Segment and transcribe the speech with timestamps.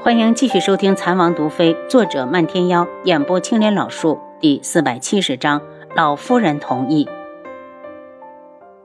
[0.00, 5.60] 欢迎继续收听《残王毒妃》，作者漫天妖，演播青莲老树，第四百七十章。
[5.96, 7.08] 老夫人同意。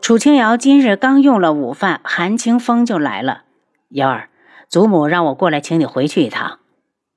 [0.01, 3.43] 楚清瑶今日刚用了午饭，韩清风就来了。
[3.89, 4.29] 瑶儿，
[4.67, 6.57] 祖母让我过来请你回去一趟。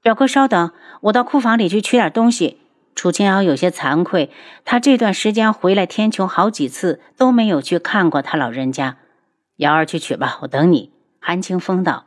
[0.03, 2.59] 表哥，稍等，我到库房里去取点东西。
[2.95, 4.31] 楚清瑶有些惭愧，
[4.67, 8.99] 她这段时间回来天穹好几次，都没有去看过他老人家。
[9.57, 10.93] 瑶儿去取吧，我等你。
[11.19, 12.05] 韩清风道。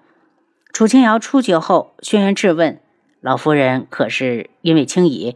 [0.71, 2.79] 楚清瑶出去后，轩辕质问
[3.19, 5.35] ：“老夫人可是因为青姨？”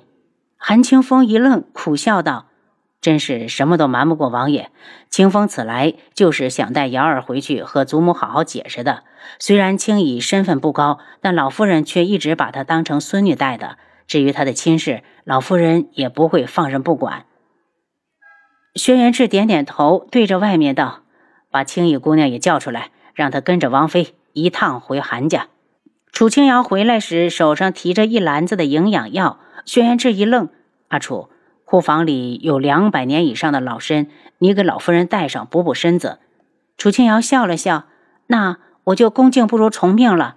[0.58, 2.46] 韩清风一愣，苦笑道
[3.02, 4.70] ：“真是什么都瞒不过王爷。
[5.10, 9.04] 清风此来就是想带瑶儿回去和祖母好好解释的。
[9.40, 13.78] 虽然青姨身份不高，但老夫人却一直把她当成孙女带的。
[14.08, 17.26] 至于她的亲事，老夫人也不会放任不管。”
[18.76, 21.02] 轩辕志点点头，对着外面道
[21.52, 25.48] ：“把青姨姑娘也叫出来，让她跟着王妃。”一趟回韩家，
[26.12, 29.40] 楚清瑶回来时手上提着一篮子的营养药。
[29.66, 30.50] 轩辕志一愣
[30.90, 31.30] ：“阿楚，
[31.64, 34.08] 库房里有两百年以上的老参，
[34.40, 36.20] 你给老夫人带上补补身子。”
[36.78, 37.86] 楚清瑶笑了笑
[38.28, 40.36] ：“那我就恭敬不如从命了。”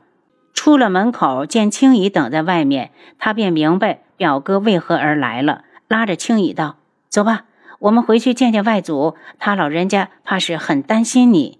[0.54, 6.76] 出了门口，见青姨等在外面，他便明白表哥为何而来了，拉着青姨道
[7.08, 7.44] ：“走吧，
[7.80, 11.58] 我们回去见见外祖，他老人家怕是很担心你。”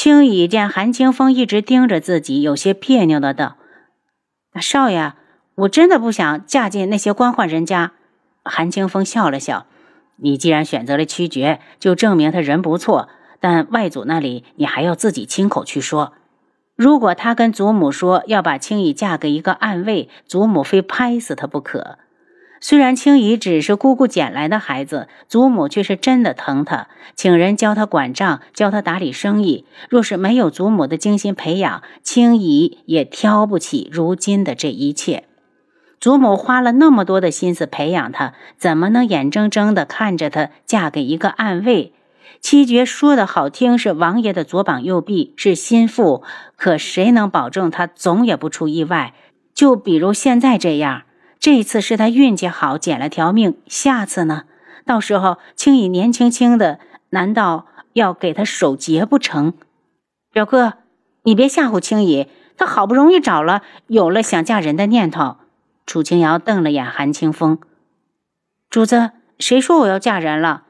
[0.00, 3.56] 青羽见韩清风一直盯着自己，有些别扭的道
[4.62, 5.14] ：“少爷，
[5.56, 7.94] 我真的不想嫁进那些官宦人家。”
[8.46, 9.66] 韩清风笑了笑
[10.22, 13.08] ：“你既然选择了屈绝，就证明他人不错。
[13.40, 16.12] 但外祖那里，你还要自己亲口去说。
[16.76, 21.98] 如果他跟祖母说要把青羽嫁给一个暗卫，祖母非拍死他不可。”
[22.60, 29.64] 虽然青姨只是姑姑捡来的孩子，祖母却是真的疼她，请人教她管账，教她打理生意。
[29.88, 35.24] 若是没有祖母的精心培养，青姨也挑不起如今的这一切。
[36.00, 41.92] 祖母花了那么多的心思培养她，怎么能眼睁睁地看着她嫁给一个暗卫？
[42.40, 46.22] 七绝说的好听，是王爷的左膀右臂，是心腹，
[46.56, 49.14] 可谁能保证他总也不出意外？
[49.54, 51.02] 就比如现在这样。
[51.50, 53.56] 这次是他运气好，捡了条命。
[53.68, 54.42] 下次呢？
[54.84, 56.78] 到时候青羽年轻轻的，
[57.08, 57.64] 难道
[57.94, 59.54] 要给他守节不成？
[60.30, 60.74] 表哥，
[61.22, 62.26] 你别吓唬青羽，
[62.58, 65.36] 他好不容易找了，有了想嫁人的念头。
[65.86, 67.58] 楚清瑶瞪了眼韩清风，
[68.68, 70.64] 主子，谁说我要嫁人了？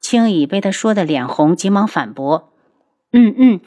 [0.00, 2.52] 青羽被他说的脸红，急忙反驳
[3.10, 3.60] ：“嗯嗯，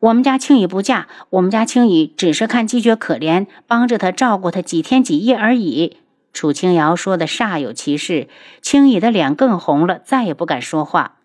[0.00, 5.96] 我们家青羽不嫁，我们家青羽只是看姬爵可怜，帮着他照顾他几天几夜而已。”
[6.32, 8.28] 楚清瑶说的煞有其事，
[8.62, 11.16] 青羽的脸更红了，再也不敢说话。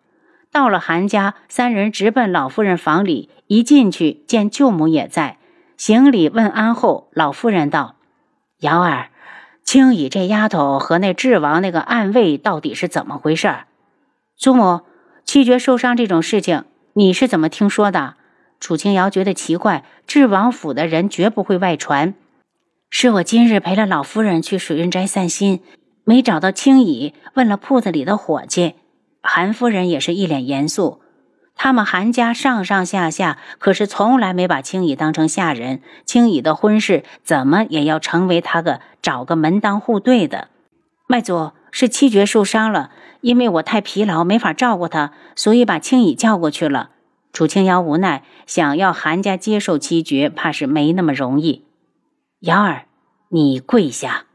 [0.51, 5.37] 到了韩家，三人直奔老夫人房里，一进去见舅母也在，
[5.77, 7.95] 行礼问安后，老夫人道
[8.61, 9.09] ：“瑶儿，
[9.63, 13.53] 青羽这丫头和那智王那个暗卫到底是怎么回事？”
[14.37, 14.81] 祖母，
[15.23, 18.15] 七绝受伤这种事情，你是怎么听说的？
[18.59, 22.15] 楚清瑶觉得奇怪，智王府的人绝不会外传。
[22.89, 25.61] 是我今日陪了老夫人去水云斋散心，
[26.05, 28.75] 没找到青椅，问了铺子里的伙计，
[29.21, 31.01] 韩夫人也是一脸严肃。
[31.57, 40.49] 他们韩家上上下下可是从来没把青椅当成下人，青椅的婚事怎么也要成为他个找个门当户对的。
[41.07, 42.91] 麦祖是七绝受伤了，
[43.21, 46.91] 因为我太疲劳，没法照顾他，所以把青椅叫过去了。
[47.33, 51.64] 楚清瑶无奈，想要韩家接受七绝，怕是没那么容易。
[52.41, 52.85] 瑶儿，
[53.29, 54.25] 你跪下！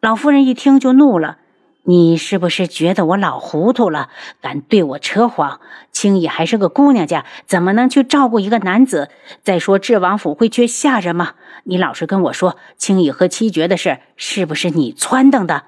[0.00, 1.38] 老夫人一听就怒了
[1.84, 4.10] ：“你是不是觉得我老糊涂了？
[4.42, 5.58] 敢对我扯谎？
[5.90, 9.10] 青衣还是个姑娘家，怎么能去照顾一个男子？
[9.42, 11.34] 再说智王府会缺下人吗？
[11.64, 15.64] 你老实跟我说，青衣和七绝的事是不是你撺掇的？”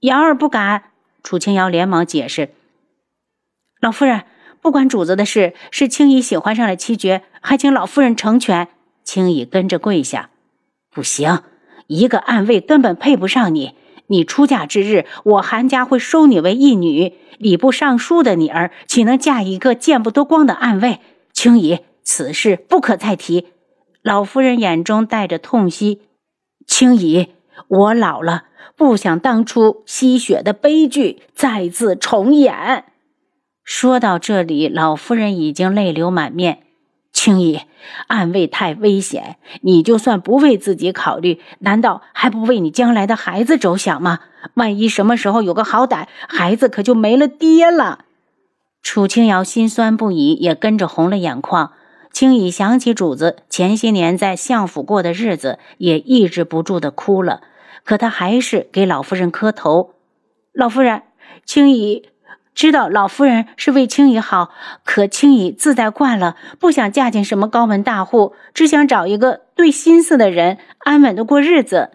[0.00, 0.90] 瑶儿不敢。
[1.22, 2.50] 楚清瑶连忙解释
[3.80, 4.24] ：“老夫人，
[4.60, 8.68] 不管主子的事，是青衣喜欢上了七绝，还请老夫人成全。”
[9.04, 10.30] 青衣跟着跪下。
[10.92, 11.40] 不行，
[11.86, 13.74] 一个暗卫根本配不上你。
[14.08, 17.14] 你出嫁之日，我韩家会收你为义女。
[17.38, 20.98] 礼部尚书的女儿岂能嫁一个见不得光的暗卫？
[21.32, 23.46] 青姨，此事不可再提。
[24.02, 26.02] 老夫人眼中带着痛惜。
[26.66, 27.28] 青姨，
[27.68, 28.46] 我老了，
[28.76, 32.84] 不想当初吸血的悲剧再次重演。
[33.62, 36.64] 说到这里，老夫人已经泪流满面。
[37.22, 37.60] 青姨，
[38.06, 44.20] 暗卫太危险，你就算不为自己考虑，难道还不为你将来的孩子着想吗？
[44.54, 48.06] 万一什么时候有个好歹，孩子可就没了爹了。
[48.82, 51.72] 楚清瑶心酸不已，也跟着红了眼眶。
[52.10, 57.42] 青姨想起主子前些年在相府过的日子，也抑制不住的哭了。
[57.84, 59.90] 可她还是给老夫人磕头
[60.54, 61.02] ：“老夫人，
[61.44, 62.08] 青姨
[62.54, 64.50] 知道老夫人是为青姨好，
[64.84, 71.90] 可青姨自在惯了，不想嫁进什么高门大户，只想找一个对心思的人，安稳的过日子。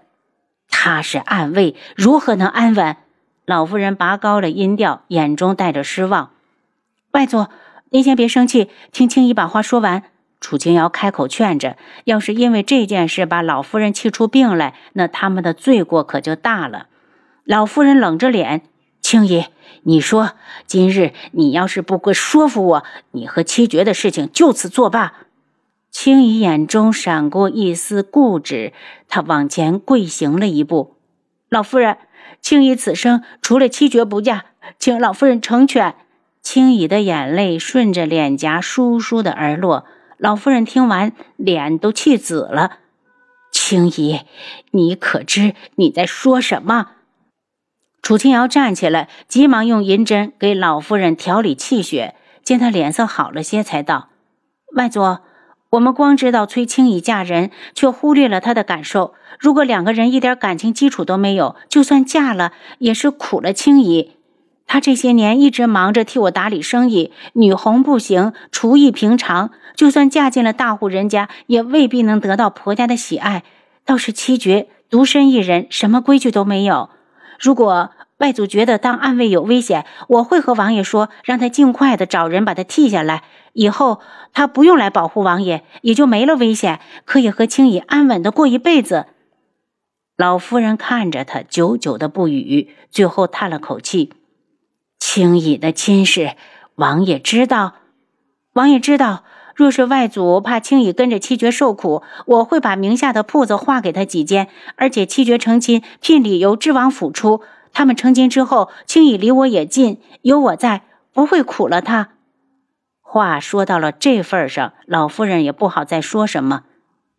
[0.69, 2.98] 他是暗卫，如何能安稳？”
[3.46, 6.31] 老夫人拔高了音调，眼中带着失望
[7.12, 7.46] ：“外祖。”
[7.92, 10.04] 您先别生气，听青姨把话说完。
[10.42, 16.88] 楚清瑶开口劝着：“要是因为这件事把老夫人气出病来，那他们的罪过可就大了。”
[17.46, 18.63] 老夫人冷着脸
[19.07, 19.46] ：“青姨，
[19.84, 20.31] 你说
[20.66, 25.13] 今日你要是不会说服我，你和七绝的事情就此作罢。”
[25.94, 28.74] 青姨眼中闪过一丝固执，
[29.07, 30.96] 她往前跪行了一步
[31.50, 32.00] ：“老夫人，
[32.42, 34.46] 青姨此生除了七绝不嫁，
[34.80, 35.94] 请老夫人成全。”
[36.42, 39.86] 青姨的眼泪顺着脸颊疏疏的而落，
[40.18, 42.80] 老夫人听完，脸都气紫了。
[43.51, 44.22] 青姨，
[44.72, 46.88] 你可知你在说什么？
[48.06, 52.13] 楚清瑶站起来，急忙用银针给老夫人调理气血，
[52.44, 54.10] 见她脸色好了些，才道
[54.78, 55.18] ：“外祖，
[55.72, 59.16] 我们光知道崔青姨嫁人，却忽略了她的感受。
[59.40, 64.12] 如果两个人一点感情基础都没有，就算嫁了，也是苦了青姨。”
[64.68, 73.42] 她这些年一直忙着替我打理生意，女红不行，厨艺平常，就算嫁进了大户人家，也未必能得到婆家的喜爱。
[73.84, 76.92] 倒是七绝独身一人，什么规矩都没有。
[77.40, 83.24] 如果外祖觉得当暗卫有危险，我会和王爷说，让他尽快的找人把他替下来。
[83.54, 84.02] 以后
[84.34, 89.06] 他不用来保护王爷，也就没了危险，可以和青姨安稳的过一辈子。
[90.18, 94.14] 老夫人看着他，久久的不语，最后叹了口气。
[94.98, 96.36] 青姨的亲事，
[96.76, 97.74] 王爷知道。
[98.54, 104.50] 王爷知道，若是外祖怕青羽跟着七绝受苦，我会把名下的铺子划给他几间。
[104.75, 107.42] 而且七绝成亲，聘礼由知王府出。
[107.72, 112.10] 他们成亲之后，青羽离我也近，有我在，不会苦了他。
[113.02, 116.63] 话说到了这份上，老夫人也不好再说什么。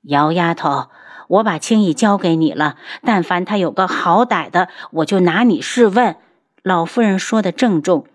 [0.02, 0.88] 姚丫头，
[1.28, 6.16] 我把青羽交给你了，但凡他有个好歹的，我就拿你试问。
[6.62, 8.06] 老夫人说的郑重，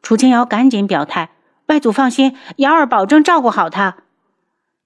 [0.00, 1.30] 楚清瑶赶紧表态
[1.66, 3.96] ：“外祖放心，瑶儿保证照顾好他。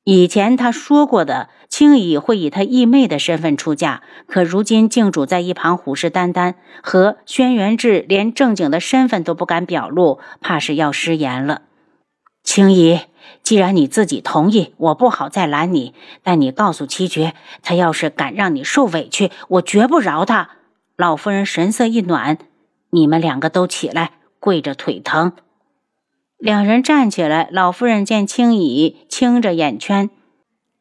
[0.05, 11.63] 以前他说过的，青姨会以他义妹的身份出嫁，可如今靖主在一旁虎视眈眈，和轩辕志连正经的身份都不敢表露，怕是要失言了。
[12.43, 13.01] 青姨，
[13.43, 15.93] 既然你自己同意，我不好再拦你，
[16.23, 20.51] 但你告诉七绝，他要是敢让你受委屈，我绝不饶他。”
[20.97, 22.39] 老夫人神色一暖。
[22.91, 25.33] 你们两个都起来，跪着腿疼。
[26.38, 30.08] 两人站起来，老夫人见青姨青着眼圈，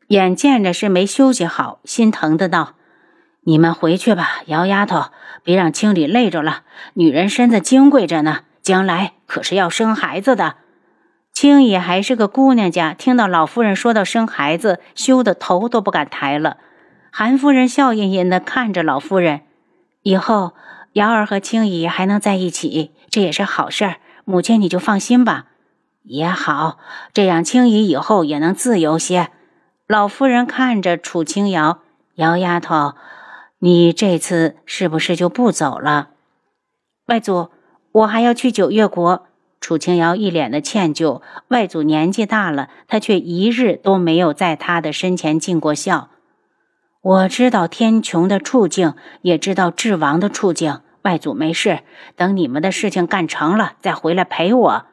[0.09, 2.75] 眼见着是没休息好，心疼的道
[3.44, 5.06] ：“你们回去吧，姚丫头，
[5.44, 6.62] 别让青里累着了。
[6.94, 10.57] 女人身子金贵着呢，将来可是要生孩子的。”
[11.33, 16.57] 青姨还是个姑娘家，听到老夫人说到生孩子，羞得头都不敢抬了。
[17.12, 19.42] 韩夫人笑吟吟的看着老夫人，
[20.03, 20.53] 以后。
[20.94, 23.98] 瑶儿和青姨还能在一起，这也是好事儿。
[24.29, 25.45] 母亲你就放心吧。
[26.03, 26.79] 也好，
[27.13, 29.29] 这样青姨以后也能自由些。
[29.88, 31.79] 老夫人看着楚清瑶，
[32.15, 32.95] 姚丫头，
[33.60, 36.10] 你这次是不是就不走了？
[37.05, 37.51] 外祖，
[37.93, 39.27] 我还要去九月国。
[39.62, 41.22] 楚清瑶一脸的歉疚。
[41.48, 46.10] 外祖年纪大了，他却一日都没有在他的身前尽过孝。
[47.01, 50.81] 我知道天穹的处境，也知道智王的处境。
[51.08, 51.80] 外祖没事，
[52.18, 54.86] 等你们的事情干成了，再回来陪我。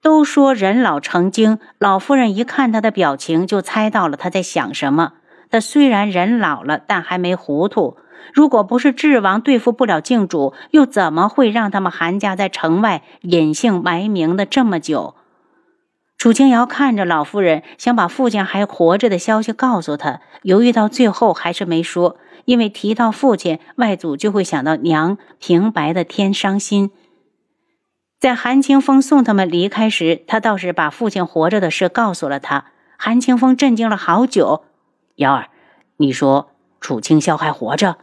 [0.00, 5.14] 都说人老成精，老夫人一看他的表情，就猜到了他在想什么。
[5.50, 7.96] 他虽然人老了，但还没糊涂。
[8.32, 15.16] 如果不是智王对付不了靖主，又怎么会让他们韩家在城外隐姓埋名的这么久？
[16.16, 22.16] 楚清瑶看着老夫人，想把父亲还活着的消息告诉他，犹豫到最后还是没说。
[22.44, 26.90] 因为提到父亲，外祖就会想到娘，平白的添伤心。
[28.20, 32.66] 在韩清风送他们离开时，他倒是把父亲活着的事告诉了他。
[32.96, 34.62] 韩清风震惊了好久。
[35.16, 35.48] 瑶儿，
[35.96, 37.96] 你说楚清霄还活着？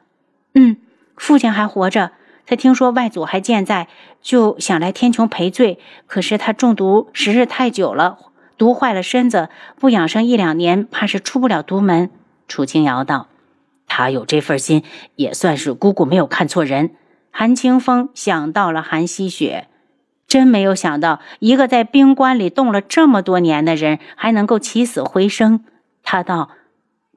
[0.53, 0.75] 嗯，
[1.15, 2.11] 父亲还活着。
[2.45, 3.87] 他听说外祖还健在，
[4.21, 5.79] 就想来天穹赔罪。
[6.05, 8.17] 可是他中毒时日太久了，
[8.57, 12.11] 毒坏了身子，不养生一两年，怕是出不了毒门。
[12.49, 13.28] 楚清瑶道。
[13.99, 14.85] 他有这份心，
[15.17, 16.91] 也算是姑姑没有看错人。
[17.31, 19.67] 韩清风想到了韩熙雪，
[20.25, 25.65] 真没有想到，一个在冰棺里冻了这么多年的人，还能够起死回生。
[26.01, 26.51] 他道：“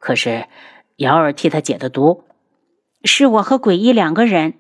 [0.00, 0.46] 可是，
[0.96, 2.24] 瑶儿替他解的毒，
[3.04, 4.54] 是我和鬼医两个人。”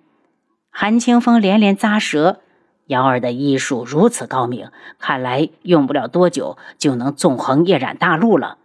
[0.70, 2.38] 韩清风连连咂舌。
[2.86, 8.58] 瑶儿的医术如此高明，看来用不了多久就能纵横夜染大陆了。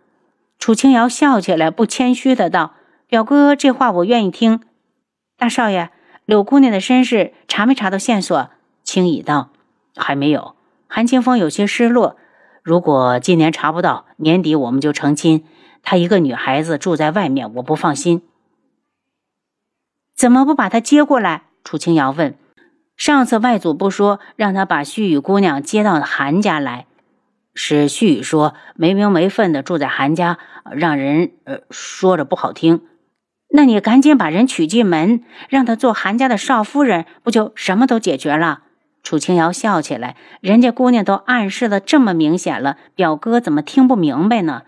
[0.60, 2.74] 楚清瑶笑起来，不谦虚的道
[3.08, 4.60] ：“表哥，这话我愿意听。
[5.38, 5.90] 大少爷，
[6.26, 8.50] 柳姑娘的身世查没查到线索？”
[8.84, 9.50] 青乙道。
[9.96, 10.56] 还没有，
[10.88, 12.18] 韩清风有些失落。
[12.62, 15.44] 如果今年查不到，年底我们就成亲。
[15.82, 18.22] 她一个女孩子住在外面，我不放心。
[20.14, 21.46] 怎么不把她接过来？
[21.64, 22.38] 楚清瑶问。
[22.96, 26.86] 上次外祖不说让他把旭宇姑娘接到韩家来，
[27.54, 30.38] 是旭宇说没名没分的住在韩家，
[30.72, 32.82] 让人呃说着不好听。
[33.50, 38.64] 那你赶紧把人娶进门，让她做韩家的少夫人，不就什么都解决了？
[39.04, 44.64] 楚清瑶笑起来，人家姑娘都暗示的这么明显了，表哥怎么听不明白呢？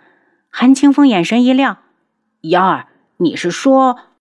[0.49, 1.79] 韩清风眼神一亮
[2.41, 3.97] ：“瑶儿，你是说